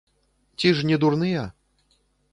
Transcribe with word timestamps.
Ці 0.57 0.71
ж 0.79 0.89
не 0.93 0.97
дурныя? 1.05 1.43